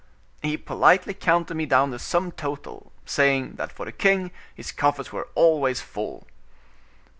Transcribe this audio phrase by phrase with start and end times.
[0.41, 5.11] "He politely counted me down the sum total, saying, that for the king, his coffers
[5.11, 6.25] were always full."